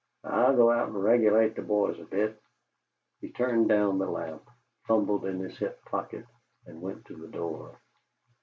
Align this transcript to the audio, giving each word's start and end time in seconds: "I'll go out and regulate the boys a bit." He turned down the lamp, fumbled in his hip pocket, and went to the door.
"I'll 0.23 0.55
go 0.55 0.71
out 0.71 0.87
and 0.87 1.03
regulate 1.03 1.53
the 1.55 1.61
boys 1.61 1.99
a 1.99 2.05
bit." 2.05 2.35
He 3.19 3.29
turned 3.29 3.69
down 3.69 3.99
the 3.99 4.09
lamp, 4.09 4.49
fumbled 4.87 5.25
in 5.25 5.39
his 5.39 5.59
hip 5.59 5.85
pocket, 5.85 6.25
and 6.65 6.81
went 6.81 7.05
to 7.05 7.15
the 7.15 7.27
door. 7.27 7.77